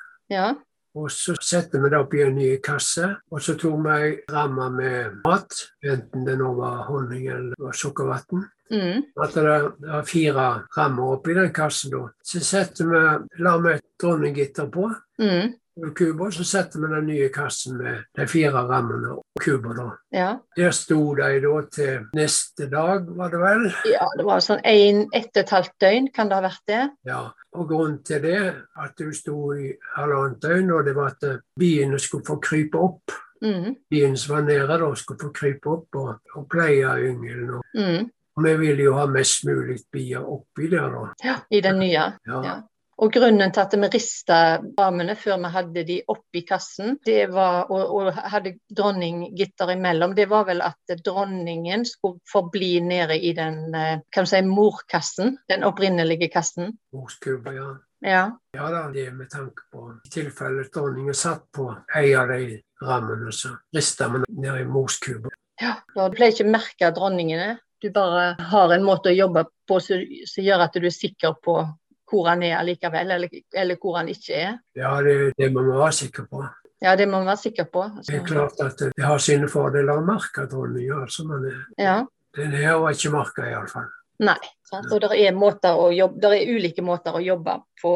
Og 0.95 1.11
så 1.11 1.35
setter 1.43 1.83
vi 1.83 1.91
det 1.91 1.99
opp 1.99 2.15
i 2.15 2.23
en 2.23 2.37
ny 2.39 2.51
kasse. 2.63 3.09
Og 3.35 3.43
så 3.43 3.57
tok 3.59 3.81
vi 3.87 3.95
ei 3.95 4.11
ramme 4.31 4.69
med 4.77 5.17
mat, 5.25 5.65
enten 5.83 6.27
det 6.27 6.37
nå 6.39 6.53
var 6.59 6.85
honning 6.89 7.27
eller 7.35 7.75
sukkervann. 7.75 8.47
Mm. 8.71 9.03
At 9.21 9.35
det 9.35 9.43
var 9.45 10.07
fire 10.09 10.47
rammer 10.77 11.17
oppi 11.17 11.35
den 11.37 11.53
kassen 11.55 11.93
da. 11.93 12.07
Så 12.25 12.41
setter 12.45 12.89
vi, 12.93 13.03
lar 13.43 13.61
vi 13.65 13.75
et 13.75 13.87
dronninggitter 14.01 14.71
på. 14.73 14.89
Mm 15.23 15.53
kuber, 15.95 16.31
så 16.31 16.45
setter 16.45 16.81
vi 16.81 16.91
den 16.93 17.07
nye 17.09 17.29
kassen 17.35 17.79
med 17.79 18.05
de 18.17 18.27
fire 18.31 18.63
rammene 18.69 19.17
og 19.17 19.43
kuber. 19.43 19.75
da. 19.75 19.87
Ja. 20.15 20.29
Der 20.57 20.71
sto 20.71 21.15
de 21.19 21.41
da 21.43 21.55
til 21.73 22.07
neste 22.15 22.69
dag, 22.71 23.09
var 23.17 23.31
det 23.31 23.41
vel? 23.43 23.67
Ja, 23.91 24.07
det 24.17 24.27
var 24.27 24.45
sånn 24.45 24.63
en, 24.65 25.05
ett 25.13 25.33
og 25.35 25.43
et 25.43 25.55
halvt 25.57 25.77
døgn, 25.83 26.09
kan 26.15 26.31
det 26.31 26.39
ha 26.39 26.45
vært 26.47 26.65
det? 26.71 26.83
Ja, 27.09 27.21
og 27.55 27.69
grunnen 27.69 28.03
til 28.07 28.23
det, 28.23 28.41
at 28.79 28.99
du 28.99 29.13
sto 29.15 29.53
i 29.55 29.73
halvannet 29.97 30.43
døgn, 30.43 30.73
og 30.75 30.85
det 30.87 30.97
var 30.97 31.15
at 31.15 31.41
biene 31.59 31.99
skulle 31.99 32.27
få 32.27 32.39
krype 32.43 32.79
opp. 32.79 33.17
Mm. 33.45 33.75
Biene 33.91 34.17
som 34.17 34.37
var 34.37 34.47
nede, 34.47 34.79
da, 34.81 34.93
skulle 34.97 35.21
få 35.21 35.33
krype 35.35 35.73
opp 35.73 35.99
og, 36.01 36.13
og 36.37 36.47
pleie 36.51 36.95
yngelen. 37.11 37.59
Og, 37.59 37.67
mm. 37.75 38.07
og 38.37 38.47
vi 38.47 38.55
ville 38.63 38.87
jo 38.87 38.95
ha 38.99 39.09
mest 39.11 39.45
mulig 39.49 39.81
bier 39.93 40.23
oppi 40.23 40.71
der, 40.71 40.87
da. 40.95 41.11
Ja, 41.25 41.37
I 41.51 41.61
den 41.65 41.83
nye. 41.83 42.07
Ja. 42.31 42.41
ja. 42.47 42.55
Og 43.03 43.11
grunnen 43.13 43.51
til 43.51 43.63
at 43.63 43.75
vi 43.75 43.89
rista 43.91 44.37
damene 44.77 45.17
før 45.19 45.41
vi 45.43 45.51
hadde 45.57 45.85
de 45.89 45.97
oppi 46.13 46.45
kassen, 46.47 46.99
det 47.07 47.27
var, 47.33 47.67
og, 47.75 47.95
og 47.97 48.21
hadde 48.33 48.55
dronninggitter 48.71 49.73
imellom, 49.75 50.15
det 50.15 50.29
var 50.31 50.47
vel 50.47 50.63
at 50.63 50.95
dronningen 51.05 51.83
skulle 51.89 52.23
forbli 52.31 52.79
nede 52.85 53.19
i 53.19 53.33
den 53.35 53.75
eh, 53.75 54.05
kan 54.15 54.29
si, 54.31 54.43
morkassen, 54.47 55.39
den 55.51 55.67
opprinnelige 55.67 56.31
kassen. 56.35 56.77
Morskubba, 56.95 57.57
ja. 57.57 57.73
Ja. 58.05 58.25
ja 58.53 58.71
da, 58.71 58.87
det 58.93 59.09
er 59.09 59.15
med 59.17 59.31
tanke 59.33 59.65
på 59.73 59.89
i 60.05 60.11
tilfelle 60.13 60.67
dronningen 60.69 61.17
satt 61.17 61.47
på 61.57 61.71
ei 61.97 62.13
av 62.15 62.31
de 62.31 62.59
rammene, 62.85 63.33
så 63.33 63.55
rista 63.75 64.11
vi 64.13 64.23
ned 64.29 64.61
i 64.61 64.67
morskubba. 64.69 65.33
Ja, 65.63 65.79
du 65.95 66.15
pleier 66.15 66.35
ikke 66.35 66.47
å 66.47 66.53
merke 66.53 66.91
dronningene. 66.95 67.55
Du 67.83 67.91
bare 67.95 68.35
har 68.51 68.73
en 68.73 68.85
måte 68.85 69.11
å 69.11 69.17
jobbe 69.17 69.45
på 69.69 69.79
som 69.83 70.45
gjør 70.45 70.67
at 70.67 70.77
du 70.77 70.87
er 70.87 70.95
sikker 70.95 71.35
på 71.45 71.59
hvor 72.15 72.29
han 72.31 72.45
er 72.47 72.63
likevel, 72.67 73.11
eller, 73.17 73.41
eller 73.55 73.81
hvor 73.81 73.99
han 73.99 74.11
ikke 74.13 74.37
er. 74.39 74.53
Ja, 74.79 74.95
det, 75.03 75.33
det 75.39 75.51
må 75.53 75.65
vi 75.67 75.75
være 75.75 75.97
sikre 75.99 76.27
på. 76.31 76.45
Ja, 76.85 76.95
det 77.01 77.09
må 77.11 77.23
vi 77.23 77.31
være 77.31 77.43
sikre 77.43 77.67
på. 77.73 77.83
Altså. 77.89 78.13
Det 78.13 78.21
er 78.21 78.27
klart 78.29 78.63
at 78.63 78.87
det 78.87 79.05
har 79.05 79.23
sine 79.23 79.51
fordeler 79.51 79.99
å 79.99 80.07
merke 80.07 80.47
dronninga, 80.51 81.03
altså, 81.07 81.27
er. 81.41 81.61
ja. 81.81 81.99
den 82.39 82.57
her 82.59 82.81
var 82.83 82.97
ikke 82.97 83.15
merka 83.15 83.47
iallfall. 83.51 83.91
Nei. 84.23 84.39
Sant? 84.65 84.91
Og 84.93 85.01
det 85.03 85.11
er, 85.13 85.35
jobbe, 85.35 86.21
det 86.23 86.31
er 86.33 86.51
ulike 86.55 86.83
måter 86.83 87.17
å 87.19 87.23
jobbe 87.23 87.57
på. 87.83 87.95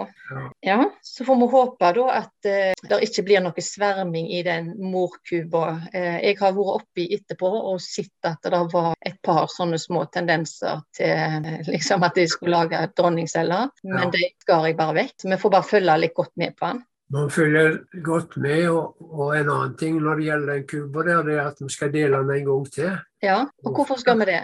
Ja. 0.60 0.82
så 1.02 1.25
får 1.25 1.38
vi 1.40 1.46
håpe 1.48 1.90
da 1.96 2.04
at 2.18 2.48
uh, 2.50 2.88
det 2.90 2.98
ikke 3.06 3.25
blir 3.25 3.40
noe 3.44 3.64
sverming 3.64 4.28
i 4.37 4.42
den 4.46 4.75
morkuba. 4.82 5.64
Uh, 5.94 6.18
jeg 6.20 6.37
har 6.42 6.52
vært 6.58 6.82
oppi 6.82 7.06
etterpå 7.16 7.48
og 7.72 7.80
sett 7.82 8.28
at 8.28 8.44
det 8.44 8.60
var 8.75 8.92
et 9.00 9.16
par 9.25 9.48
sånne 9.52 9.80
små 9.80 10.04
tendenser 10.12 10.84
til 10.98 11.14
uh, 11.16 11.56
liksom 11.70 12.04
at 12.06 12.20
de 12.20 12.28
skulle 12.28 12.58
lage 12.58 12.84
dronningceller, 12.98 13.72
men 13.88 14.06
ja. 14.08 14.12
det 14.18 14.30
skar 14.44 14.68
jeg 14.68 14.78
bare 14.78 14.98
vekk. 15.00 15.16
Så 15.22 15.32
vi 15.32 15.40
får 15.40 15.56
bare 15.56 15.70
følge 15.72 15.98
litt 16.04 16.16
godt 16.18 16.37
med 16.37 16.56
på 16.58 16.72
den. 16.72 16.84
Man 17.08 17.30
følger 17.32 17.78
godt 18.04 18.37
med, 18.37 18.66
og, 18.68 18.98
og, 19.00 19.30
en 19.32 19.48
annen 19.48 19.76
ting 19.80 19.96
når 20.04 20.18
det 20.18 20.25
gjelder 20.26 20.50
den 20.52 20.64
kuba, 20.68 21.04
det 21.06 21.14
er 21.38 21.46
at 21.46 21.62
vi 21.64 21.68
skal 21.72 21.92
dele 21.94 22.20
den 22.20 22.34
en 22.34 22.48
gang 22.50 22.66
til. 22.75 22.90
Ja, 23.25 23.38
og 23.64 23.78
hvorfor 23.78 23.96
skal 23.96 24.18
vi 24.20 24.26
det? 24.28 24.42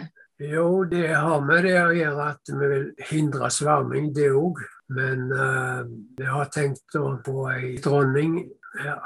Jo, 0.52 0.84
det 0.90 1.08
har 1.14 1.40
med 1.46 1.64
det 1.64 1.76
å 1.80 1.92
gjøre 1.94 2.28
at 2.34 2.52
vi 2.52 2.68
vil 2.72 2.86
hindre 3.10 3.50
sverming, 3.52 4.10
det 4.16 4.30
òg. 4.34 4.60
Men 4.94 5.30
uh, 5.32 5.84
vi 6.18 6.26
har 6.28 6.50
tenkt 6.52 6.96
på 7.24 7.46
ei 7.48 7.76
dronning, 7.80 8.42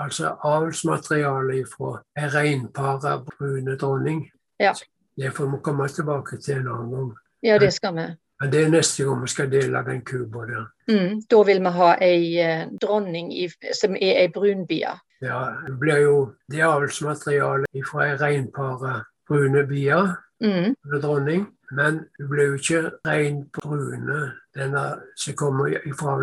altså 0.00 0.32
avlsmateriale 0.48 1.60
fra 1.70 1.98
ei 2.18 2.30
reinpare 2.34 3.18
brune 3.28 3.76
dronning. 3.78 4.24
Ja. 4.58 4.74
Det 5.18 5.30
får 5.36 5.52
vi 5.52 5.60
komme 5.62 5.88
tilbake 5.88 6.40
til 6.42 6.60
en 6.60 6.72
annen 6.72 6.90
gang. 6.96 7.12
Ja, 7.42 7.58
det 7.58 7.72
skal 7.74 7.94
vi. 7.94 8.08
Men 8.40 8.52
det 8.52 8.62
er 8.62 8.70
neste 8.70 9.04
gang 9.04 9.22
vi 9.22 9.30
skal 9.32 9.50
dele 9.50 9.82
den 9.86 10.04
kuba 10.06 10.44
der. 10.46 10.66
Mm, 10.90 11.22
da 11.30 11.42
vil 11.46 11.60
vi 11.64 11.72
ha 11.74 11.90
ei 12.02 12.22
eh, 12.42 12.66
dronning 12.82 13.32
i, 13.34 13.48
som 13.74 13.96
er 13.98 14.22
ei 14.22 14.28
brunbie. 14.34 14.92
Ja, 15.22 15.40
det 15.66 15.74
blir 15.80 16.02
jo 16.04 16.16
det 16.50 16.62
avlsmaterialet 16.62 17.86
fra 17.90 18.06
ei 18.06 18.16
reinpare 18.20 19.00
brune 19.28 19.64
bier. 19.66 20.14
Mm. 20.44 20.74
dronning. 21.00 21.46
Men 21.70 21.98
hun 22.16 22.28
ble 22.30 22.44
jo 22.46 22.56
ikke 22.56 22.78
rein 23.04 23.42
brune, 23.52 24.18
denne 24.56 24.82
som 25.20 25.34
kommer 25.36 25.74
fra 25.98 26.14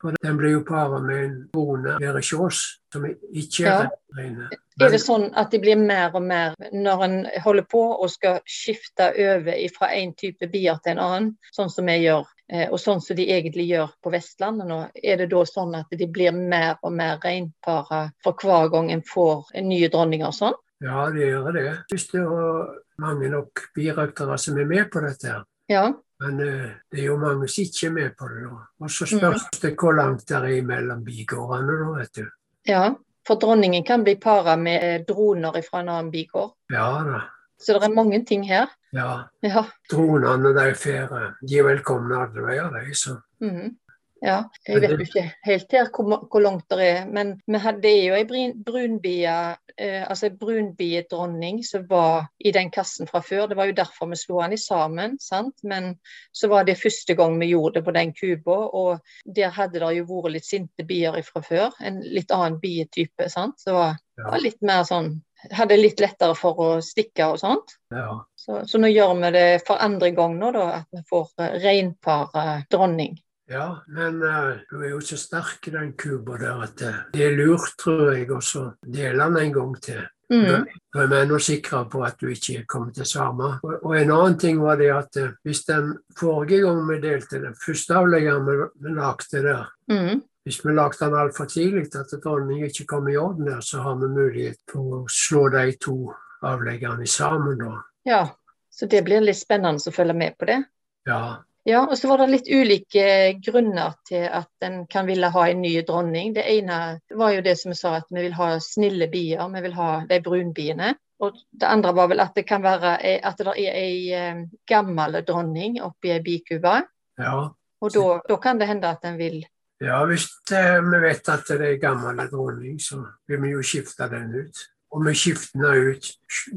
for 0.00 0.18
Den 0.22 0.36
ble 0.38 0.52
jo 0.52 0.60
para 0.66 1.00
med 1.02 1.24
en 1.24 1.38
brune 1.52 1.96
berekjås, 1.98 2.60
som 2.92 3.06
ikke 3.06 3.64
er 3.66 3.88
ja. 3.88 3.88
reine. 4.16 4.46
Er 4.80 4.94
det 4.94 5.00
sånn 5.02 5.26
at 5.34 5.50
de 5.50 5.58
blir 5.60 5.76
mer 5.76 6.14
og 6.14 6.22
mer, 6.22 6.54
når 6.72 7.02
en 7.04 7.16
holder 7.44 7.66
på 7.66 7.82
og 7.96 8.12
skal 8.12 8.38
skifte 8.46 9.10
over 9.10 9.58
fra 9.74 9.90
en 9.96 10.14
type 10.14 10.46
bier 10.52 10.78
til 10.84 10.94
en 10.94 11.02
annen, 11.04 11.32
sånn 11.56 11.72
som 11.72 11.90
vi 11.90 11.98
gjør, 12.04 12.30
eh, 12.48 12.68
og 12.70 12.78
sånn 12.80 13.02
som 13.02 13.18
de 13.18 13.26
egentlig 13.26 13.66
gjør 13.72 13.90
på 14.00 14.14
Vestlandet 14.14 14.70
nå, 14.70 14.80
er 14.94 15.18
det 15.18 15.32
da 15.34 15.44
sånn 15.50 15.74
at 15.82 15.90
de 15.90 16.06
blir 16.06 16.32
mer 16.32 16.78
og 16.86 16.94
mer 16.94 17.18
reinpara 17.24 18.06
for 18.22 18.38
hver 18.38 18.70
gang 18.70 18.94
en 18.94 19.02
får 19.02 19.50
en 19.58 19.68
ny 19.68 19.82
dronning 19.90 20.24
og 20.24 20.36
sånn? 20.38 20.56
Ja, 20.80 21.10
det 21.12 21.26
gjør 21.26 21.50
det. 21.52 21.66
Hvis 21.90 22.06
det 22.08 22.22
er 22.22 22.70
mange 23.00 23.30
nok 23.32 23.66
birøktere 23.74 24.38
som 24.38 24.58
er 24.60 24.68
med 24.68 24.90
på 24.92 25.02
dette. 25.04 25.28
her. 25.28 25.44
Ja. 25.70 25.84
Men 26.20 26.40
uh, 26.40 26.70
det 26.92 27.00
er 27.00 27.06
jo 27.06 27.16
mange 27.20 27.48
som 27.48 27.64
ikke 27.64 27.86
er 27.88 27.94
med 27.96 28.16
på 28.18 28.28
det. 28.28 28.44
da. 28.44 28.62
Og 28.80 28.90
så 28.90 29.08
spørs 29.08 29.46
mm. 29.46 29.60
det 29.62 29.74
hvor 29.80 29.96
langt 29.96 30.28
det 30.28 30.40
er 30.40 30.66
mellom 30.66 31.04
bigårdene, 31.04 31.78
da, 31.80 31.90
vet 31.98 32.20
du. 32.20 32.26
Ja, 32.68 32.82
for 33.26 33.40
dronningen 33.40 33.84
kan 33.84 34.04
bli 34.04 34.16
para 34.20 34.56
med 34.56 34.84
eh, 34.84 35.04
droner 35.08 35.62
fra 35.64 35.80
en 35.80 35.88
annen 35.88 36.10
bigård. 36.12 36.52
Ja 36.72 36.88
da. 37.06 37.20
Så 37.60 37.76
det 37.76 37.84
er 37.84 37.92
mange 37.92 38.24
ting 38.24 38.44
her. 38.48 38.70
Ja. 38.92 39.28
ja. 39.44 39.64
Dronene 39.90 40.54
de, 40.56 40.70
fer, 40.74 41.10
de 41.44 41.58
er 41.58 41.66
velkomne 41.66 42.16
alle 42.24 42.44
veier, 42.46 42.70
de. 42.72 42.94
Så. 42.96 43.18
Mm. 43.44 43.74
Ja, 44.20 44.40
jeg 44.68 44.82
vet 44.82 44.92
jo 44.92 45.04
ikke 45.06 45.22
helt 45.46 45.70
her 45.72 45.86
hvor, 45.94 46.26
hvor 46.28 46.42
langt 46.44 46.66
det 46.68 46.84
er. 46.84 47.04
Men 47.08 47.32
vi 47.48 47.60
hadde 47.62 47.92
jo 47.94 48.16
ei 48.18 48.24
brunbie, 48.26 49.36
eh, 49.76 50.02
altså 50.04 50.28
ei 50.28 50.34
brunbiedronning 50.40 51.62
som 51.64 51.86
var 51.88 52.28
i 52.38 52.52
den 52.52 52.68
kassen 52.74 53.08
fra 53.08 53.22
før. 53.24 53.46
Det 53.48 53.56
var 53.56 53.70
jo 53.70 53.78
derfor 53.78 54.10
vi 54.10 54.18
slo 54.20 54.42
den 54.42 54.58
i 54.58 54.60
sammen. 54.60 55.16
sant? 55.24 55.56
Men 55.64 55.94
så 56.36 56.50
var 56.52 56.68
det 56.68 56.76
første 56.80 57.16
gang 57.16 57.38
vi 57.40 57.52
gjorde 57.54 57.80
det 57.80 57.86
på 57.88 57.96
den 57.96 58.12
kuba, 58.12 58.58
og 58.76 59.00
der 59.24 59.56
hadde 59.56 59.80
det 59.80 59.94
jo 59.96 60.04
vært 60.10 60.36
litt 60.36 60.48
sinte 60.48 60.84
bier 60.84 61.16
fra 61.24 61.42
før. 61.46 61.80
En 61.80 62.02
litt 62.04 62.30
annen 62.36 62.60
bietype. 62.60 63.30
sant? 63.32 63.56
Så 63.60 63.72
det 63.72 63.78
var, 63.78 63.98
ja. 64.20 64.28
var 64.28 64.44
litt 64.44 64.60
mer 64.60 64.84
sånn 64.88 65.14
hadde 65.56 65.78
litt 65.80 66.00
lettere 66.02 66.34
for 66.36 66.58
å 66.60 66.68
stikke 66.84 67.30
og 67.32 67.38
sånt. 67.40 67.78
Ja. 67.94 68.18
Så, 68.36 68.60
så, 68.68 68.76
nå 68.76 68.90
gjør 68.92 69.14
vi 69.22 69.30
det 69.32 69.46
for 69.64 69.80
andre 69.80 70.10
gang 70.12 70.36
nå, 70.36 70.52
da, 70.52 70.66
at 70.82 70.88
vi 70.92 71.00
får 71.08 71.30
uh, 71.40 71.46
reinpar 71.62 72.66
dronning. 72.68 73.16
Ja, 73.50 73.82
men 73.86 74.22
uh, 74.22 74.60
du 74.70 74.78
er 74.78 74.92
jo 74.92 75.00
så 75.02 75.16
sterk 75.18 75.66
i 75.66 75.72
den 75.74 75.92
kuba 75.98 76.36
der 76.38 76.60
at 76.68 76.82
uh, 76.86 76.98
det 77.10 77.24
er 77.26 77.34
lurt, 77.34 77.72
tror 77.82 78.12
jeg, 78.12 78.28
å 78.30 78.66
dele 78.86 79.26
den 79.26 79.38
en 79.40 79.54
gang 79.56 79.72
til. 79.82 80.04
Mm. 80.30 80.68
Da 80.94 81.06
er 81.18 81.26
nå 81.26 81.40
sikre 81.42 81.80
på 81.90 82.04
at 82.06 82.20
du 82.22 82.28
ikke 82.30 82.62
kommer 82.70 82.94
til 82.94 83.08
samme. 83.10 83.56
Og, 83.66 83.72
og, 83.80 83.96
en 83.98 84.12
annen 84.14 84.38
ting 84.38 84.62
var 84.62 84.78
det 84.78 84.92
at 84.94 85.18
uh, 85.18 85.32
hvis 85.42 85.64
den 85.66 85.96
forrige 86.14 86.62
gang 86.62 86.84
vi 86.92 87.00
delte 87.02 87.42
den 87.42 87.58
første 87.58 87.98
avleggeren 87.98 88.46
vi, 88.46 88.56
vi 88.86 88.94
lagde 89.00 89.42
der, 89.48 89.66
mm. 89.90 90.22
hvis 90.46 90.62
vi 90.62 90.78
lagde 90.78 91.02
den 91.02 91.20
altfor 91.24 91.50
tidlig 91.50 91.88
at 91.98 92.14
dronningen 92.22 92.70
ikke 92.70 92.86
kom 92.94 93.10
i 93.10 93.18
orden 93.18 93.50
der, 93.50 93.60
så 93.66 93.82
har 93.82 93.98
vi 93.98 94.14
mulighet 94.14 94.62
for 94.70 95.00
å 95.00 95.04
slå 95.10 95.48
de 95.56 95.74
to 95.82 95.98
avleggerne 96.46 97.10
sammen 97.10 97.58
da. 97.66 97.76
Ja, 98.06 98.24
så 98.70 98.86
det 98.86 99.02
blir 99.10 99.26
litt 99.26 99.42
spennende 99.42 99.82
å 99.82 99.98
følge 99.98 100.14
med 100.14 100.38
på 100.38 100.46
det. 100.54 100.62
Ja, 101.10 101.40
ja, 101.64 101.82
og 101.84 101.98
så 101.98 102.08
var 102.08 102.22
det 102.22 102.30
litt 102.32 102.48
ulike 102.48 103.04
grunner 103.44 103.98
til 104.08 104.24
at 104.24 104.64
en 104.64 104.86
kan 104.88 105.04
ville 105.08 105.28
ha 105.28 105.44
en 105.48 105.60
ny 105.60 105.74
dronning. 105.86 106.32
Det 106.34 106.46
ene 106.48 106.78
var 107.12 107.34
jo 107.34 107.44
det 107.44 107.56
som 107.60 107.74
vi 107.74 107.76
sa, 107.76 107.98
at 107.98 108.08
vi 108.08 108.24
vil 108.24 108.36
ha 108.38 108.54
snille 108.64 109.10
bier. 109.12 109.44
Vi 109.52 109.62
vil 109.66 109.76
ha 109.76 109.90
de 110.08 110.20
brunbiene. 110.24 110.94
Og 111.20 111.36
det 111.52 111.68
andre 111.68 111.92
var 111.92 112.08
vel 112.08 112.22
at 112.24 112.32
det 112.34 112.46
kan 112.48 112.64
være 112.64 112.94
at 113.28 113.40
det 113.40 113.52
er 113.52 113.76
ei 113.76 114.12
eh, 114.16 114.44
gammel 114.68 115.20
dronning 115.26 115.76
oppi 115.84 116.14
ei 116.14 116.22
bikube. 116.24 116.78
Ja. 117.20 117.34
Og 117.80 117.92
da, 117.92 118.36
kan 118.40 118.60
det 118.60 118.68
hende 118.70 118.88
at 118.88 119.04
en 119.04 119.18
vil 119.20 119.42
Ja, 119.80 120.02
hvis 120.04 120.26
eh, 120.52 120.80
vi 120.84 120.98
vet 121.00 121.28
at 121.32 121.46
det 121.48 121.68
er 121.68 121.78
gammel 121.80 122.18
dronning, 122.28 122.80
så 122.80 123.00
vil 123.28 123.40
vi 123.44 123.52
jo 123.54 123.62
skifte 123.64 124.08
den 124.12 124.32
ut. 124.36 124.64
Og 124.90 125.04
vi 125.06 125.12
skifter 125.14 125.84
ut. 125.86 126.06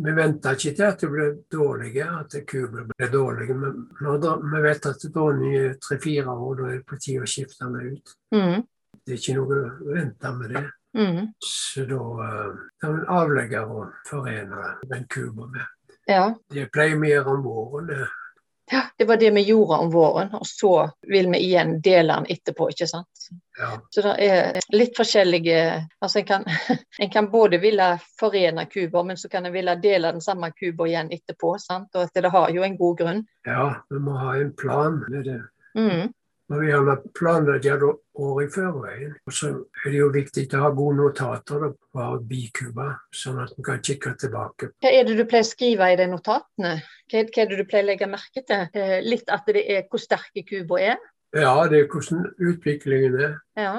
Vi 0.01 0.11
venter 0.17 0.55
ikke 0.57 0.71
til 0.73 0.85
at 0.87 1.01
det 1.03 1.09
blir 1.11 1.33
dårlige, 1.53 2.05
at 2.17 2.33
kubene 2.49 2.87
blir 2.89 3.11
dårlige. 3.13 3.53
Men 3.53 3.83
vi 4.55 4.61
vet 4.63 4.87
at 4.89 5.05
dronning 5.13 5.53
er 5.59 5.75
tre-fire 5.77 6.33
år, 6.33 6.55
da 6.57 6.69
er 6.71 6.79
det 6.79 6.87
på 6.89 6.97
tide 6.97 7.27
å 7.27 7.29
skifte 7.29 7.67
den 7.67 7.93
ut. 7.93 8.15
Mm. 8.33 8.63
Det 9.03 9.13
er 9.13 9.21
ikke 9.21 9.37
noe 9.37 9.59
å 9.59 9.93
vente 9.93 10.33
med 10.39 10.55
det. 10.55 10.65
Mm. 10.97 11.21
Så 11.45 11.85
da 11.89 12.01
kan 12.81 12.97
vi 12.97 13.05
avlegge 13.19 13.61
og 13.65 13.93
forene 14.09 14.73
den 14.89 15.07
kuba 15.09 15.47
med. 15.53 15.69
Ja. 16.09 16.25
Det 16.49 16.67
pleier 16.73 16.97
vi 16.97 17.11
å 17.11 17.15
gjøre 17.17 17.37
om 17.37 17.45
våren. 17.45 17.93
Ja, 18.73 18.81
det 18.97 19.05
var 19.05 19.17
det 19.17 19.29
vi 19.31 19.41
gjorde 19.41 19.77
om 19.77 19.91
våren, 19.91 20.31
og 20.33 20.47
så 20.47 20.89
vil 21.01 21.27
vi 21.31 21.43
igjen 21.45 21.75
dele 21.81 22.13
den 22.13 22.25
etterpå. 22.33 22.69
ikke 22.73 22.87
sant? 22.87 23.27
Ja. 23.59 23.69
Så 23.89 24.01
det 24.01 24.13
er 24.25 24.57
litt 24.73 24.97
forskjellige 24.97 25.59
altså 26.01 26.19
En 26.19 26.25
kan, 26.25 26.45
en 26.99 27.11
kan 27.13 27.29
både 27.31 27.59
ville 27.61 27.91
forene 28.19 28.65
kuber, 28.65 29.03
men 29.03 29.17
så 29.17 29.29
kan 29.29 29.45
en 29.45 29.53
ville 29.53 29.75
dele 29.75 30.11
den 30.11 30.25
samme 30.25 30.49
kuber 30.51 30.89
igjen 30.89 31.13
etterpå. 31.13 31.53
sant? 31.61 31.93
Og 31.93 32.07
at 32.07 32.17
det 32.17 32.33
har 32.33 32.49
jo 32.49 32.65
en 32.65 32.77
god 32.77 32.97
grunn. 32.97 33.21
Ja, 33.45 33.69
vi 33.89 34.01
må 34.01 34.17
ha 34.17 34.35
en 34.41 34.53
plan 34.57 35.03
med 35.05 35.29
det. 35.29 35.41
Mm. 35.77 36.09
Og 36.51 36.59
vi 36.59 36.71
har 36.73 36.99
planlagt 37.15 37.63
det 37.63 37.91
år 38.19 38.41
i 38.43 38.47
forveien. 38.51 39.13
Og 39.25 39.33
så 39.33 39.51
er 39.53 39.87
det 39.93 39.99
jo 39.99 40.09
viktig 40.13 40.43
å 40.53 40.63
ha 40.65 40.71
gode 40.75 40.97
notater 40.99 41.69
på 41.71 42.07
bikuba, 42.29 42.89
sånn 43.15 43.39
at 43.45 43.53
vi 43.57 43.63
kan 43.65 43.79
kikke 43.83 44.13
tilbake. 44.19 44.73
Hva 44.83 44.91
er 44.91 45.07
det 45.07 45.15
du 45.17 45.23
pleier 45.23 45.45
å 45.45 45.49
skrive 45.49 45.89
i 45.93 45.97
de 45.99 46.09
notatene? 46.11 46.75
Hva 47.09 47.23
er 47.23 47.49
det 47.49 47.61
du 47.61 47.63
pleier 47.63 47.87
å 47.87 47.91
legge 47.93 48.11
merke 48.11 48.43
til? 48.43 48.67
Eh, 48.75 48.99
litt 49.05 49.31
at 49.33 49.47
det 49.47 49.63
er 49.63 49.87
hvor 49.87 50.03
sterke 50.03 50.43
kuba 50.49 50.81
er? 50.91 51.01
Ja, 51.33 51.55
det 51.69 51.79
er 51.79 51.89
hvordan 51.89 52.27
utviklingen 52.37 53.17
er. 53.17 53.39
Ja. 53.57 53.73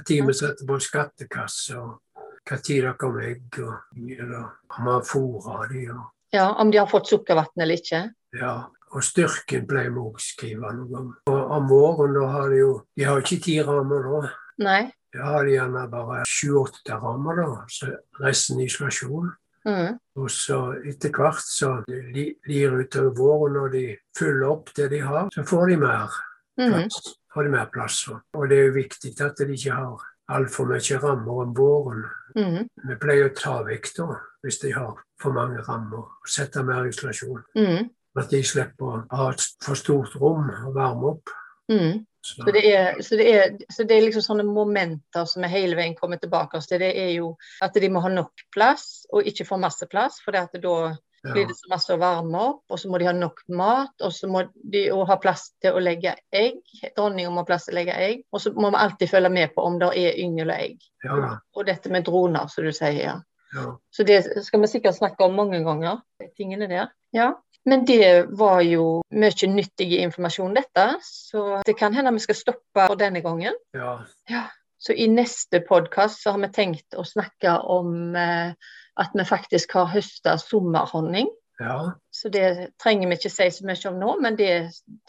Tid 0.00 0.26
vi 0.26 0.34
setter 0.34 0.66
på 0.66 0.80
skattekasse, 0.82 1.78
og 1.78 2.24
hva 2.48 2.58
tid 2.58 2.82
det 2.88 2.96
kommer 2.98 3.28
egg, 3.28 3.60
og 3.60 3.76
om 4.00 4.88
har 4.90 5.04
fôra 5.06 5.68
dem. 5.70 6.00
Ja, 6.34 6.48
om 6.58 6.72
de 6.72 6.80
har 6.80 6.90
fått 6.90 7.06
sukkervann 7.12 7.62
eller 7.62 7.78
ikke? 7.78 8.00
Ja, 8.34 8.56
og 8.96 9.04
styrken 9.04 9.66
ble 9.68 9.86
vi 9.90 10.00
òg 10.00 10.20
skrive 10.22 10.72
noe 10.72 11.00
om. 11.00 11.08
Og 11.28 11.56
om 11.58 11.66
våren 11.68 12.14
da 12.16 12.28
har 12.32 12.52
de 12.52 12.62
jo 12.62 12.70
De 12.96 13.04
har 13.04 13.20
ikke 13.20 13.42
ti 13.44 13.58
rammer 13.62 14.06
da. 14.08 14.30
Nei. 14.64 14.82
Da 15.12 15.32
har 15.32 15.44
de 15.44 15.56
gjerne 15.56 15.82
bare 15.92 16.22
sju-åtte 16.28 16.96
rammer, 17.00 17.42
da. 17.42 17.66
Så 17.68 17.92
resten 18.20 18.60
isolasjon. 18.64 19.30
Mm. 19.66 19.96
Og 20.20 20.30
så 20.30 20.58
etter 20.86 21.12
hvert 21.12 21.42
så 21.42 21.72
lir 21.88 22.76
utover 22.78 23.14
våren, 23.18 23.56
når 23.58 23.72
de 23.74 23.84
fyller 24.16 24.48
opp 24.48 24.70
det 24.76 24.90
de 24.92 25.00
har, 25.02 25.28
så 25.34 25.44
får 25.44 25.72
de 25.72 25.78
mer 25.82 26.18
mm. 26.60 26.68
plass. 26.68 27.00
Mm. 27.00 27.16
Får 27.34 27.48
de 27.48 27.54
mer 27.56 27.72
plass. 27.72 28.02
Og 28.08 28.46
det 28.48 28.60
er 28.60 28.68
jo 28.68 28.76
viktig 28.78 29.12
at 29.24 29.42
de 29.42 29.56
ikke 29.56 29.76
har 29.76 30.06
altfor 30.36 30.70
mye 30.70 31.00
rammer 31.02 31.42
om 31.42 31.56
våren. 31.56 32.06
Mm. 32.36 32.62
Vi 32.88 32.98
pleier 33.02 33.30
å 33.30 33.36
ta 33.36 33.58
vekk 33.66 33.92
da, 33.98 34.08
hvis 34.44 34.60
de 34.62 34.72
har 34.76 34.96
for 35.20 35.36
mange 35.36 35.62
rammer, 35.66 36.06
og 36.06 36.30
sette 36.30 36.62
mer 36.66 36.88
isolasjon. 36.88 37.44
Mm. 37.56 37.90
At 38.16 38.30
de 38.32 38.42
slipper 38.46 38.86
å 38.86 39.00
ha 39.12 39.30
et 39.34 39.42
for 39.64 39.78
stort 39.78 40.14
rom 40.20 40.46
å 40.48 40.74
varme 40.74 41.14
opp. 41.14 41.32
Mm. 41.72 42.04
Så. 42.26 42.42
Så, 42.42 42.50
det 42.50 42.62
er, 42.74 43.02
så, 43.02 43.16
det 43.16 43.26
er, 43.30 43.52
så, 43.70 43.84
det 43.86 43.96
er, 43.96 44.04
liksom 44.08 44.24
sånne 44.24 44.44
momenter 44.48 45.28
som 45.30 45.44
vi 45.44 45.50
hele 45.52 45.76
veien 45.78 45.94
kommer 45.94 46.18
tilbake 46.18 46.58
til. 46.64 46.80
Det 46.82 46.88
er 46.98 47.12
jo 47.14 47.34
at 47.62 47.76
de 47.78 47.90
må 47.92 48.02
ha 48.02 48.10
nok 48.10 48.46
plass, 48.54 49.04
og 49.14 49.28
ikke 49.30 49.46
for 49.46 49.62
masse 49.62 49.86
plass. 49.92 50.18
For 50.24 50.34
da 50.34 50.48
blir 50.50 51.46
det 51.46 51.54
så 51.58 51.70
masse 51.70 51.94
å 51.94 52.00
varme 52.00 52.40
opp, 52.48 52.64
og 52.66 52.80
så 52.82 52.90
må 52.90 52.98
de 52.98 53.06
ha 53.06 53.14
nok 53.14 53.44
mat. 53.54 53.94
Og 54.02 54.14
så 54.14 54.30
må 54.30 54.42
de 54.74 54.88
ha 54.90 55.18
plass 55.22 55.52
til 55.62 55.78
å 55.78 55.82
legge 55.82 56.16
egg. 56.34 56.58
Dronninga 56.96 57.30
må 57.30 57.44
ha 57.44 57.48
plass 57.52 57.68
til 57.68 57.76
å 57.76 57.80
legge 57.80 58.00
egg. 58.08 58.26
Og 58.32 58.42
så 58.42 58.52
må 58.58 58.72
vi 58.74 58.82
alltid 58.82 59.12
følge 59.12 59.32
med 59.38 59.54
på 59.54 59.68
om 59.68 59.78
det 59.82 59.92
er 59.94 60.20
yngel 60.24 60.50
og 60.50 60.66
egg. 60.66 60.90
Ja. 61.06 61.32
Og 61.54 61.70
dette 61.70 61.94
med 61.94 62.06
droner, 62.10 62.50
som 62.50 62.66
du 62.66 62.74
sier. 62.74 63.22
Ja. 63.56 63.72
Så 63.90 64.04
det 64.06 64.20
skal 64.44 64.62
vi 64.62 64.70
sikkert 64.70 64.98
snakke 64.98 65.24
om 65.24 65.36
mange 65.38 65.62
ganger, 65.64 66.02
tingene 66.36 66.68
der. 66.70 66.92
Ja. 67.16 67.32
Men 67.66 67.82
det 67.84 68.26
var 68.38 68.60
jo 68.62 69.00
mye 69.10 69.48
nyttig 69.50 69.88
informasjon, 69.98 70.54
dette. 70.54 70.84
Så 71.02 71.62
det 71.66 71.74
kan 71.78 71.96
hende 71.96 72.12
vi 72.14 72.22
skal 72.22 72.38
stoppe 72.38 72.84
for 72.86 73.00
denne 73.00 73.24
gangen. 73.24 73.56
Ja. 73.74 73.98
ja. 74.30 74.44
Så 74.78 74.92
i 74.92 75.08
neste 75.10 75.60
podkast 75.66 76.28
har 76.28 76.38
vi 76.38 76.52
tenkt 76.54 76.94
å 76.94 77.02
snakke 77.02 77.56
om 77.74 78.14
eh, 78.14 78.52
at 78.94 79.16
vi 79.18 79.26
faktisk 79.26 79.74
har 79.74 79.90
høsta 79.90 80.36
sommerhonning. 80.38 81.32
Ja. 81.58 81.96
Så 82.14 82.30
det 82.30 82.76
trenger 82.82 83.08
vi 83.08 83.18
ikke 83.18 83.32
si 83.32 83.48
så 83.50 83.66
mye 83.66 83.90
om 83.90 83.98
nå, 83.98 84.14
men 84.22 84.38
det, 84.38 84.52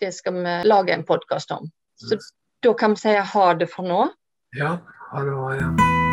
det 0.02 0.14
skal 0.16 0.40
vi 0.40 0.58
lage 0.66 0.96
en 0.96 1.06
podkast 1.06 1.54
om. 1.54 1.70
Så 2.02 2.18
Da 2.64 2.74
kan 2.74 2.96
vi 2.96 3.04
si 3.04 3.14
ha 3.14 3.54
det 3.54 3.70
for 3.70 3.86
nå. 3.86 4.10
Ja, 4.58 4.80
ha 5.12 5.24
det 5.24 5.32
bra. 5.32 5.56
Ja. 5.62 6.07